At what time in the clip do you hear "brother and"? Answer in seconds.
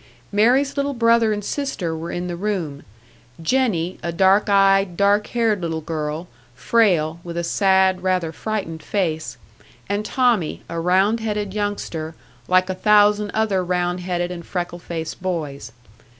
0.95-1.45